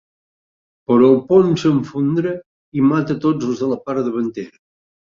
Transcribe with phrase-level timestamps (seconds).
[0.91, 2.33] Però el pont s'esfondra
[2.81, 4.61] i mata a tots els de la part davantera.